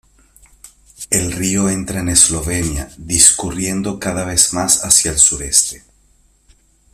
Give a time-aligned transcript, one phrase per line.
[1.11, 5.83] El río entra en Eslovenia, discurriendo cada vez más hacia el sureste.